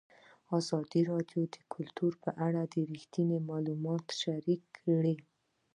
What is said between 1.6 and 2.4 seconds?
کلتور په